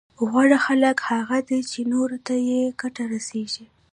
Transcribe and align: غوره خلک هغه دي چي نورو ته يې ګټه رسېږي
غوره 0.29 0.57
خلک 0.65 0.97
هغه 1.09 1.39
دي 1.47 1.59
چي 1.71 1.79
نورو 1.93 2.17
ته 2.25 2.33
يې 2.47 2.61
ګټه 2.81 3.03
رسېږي 3.13 3.65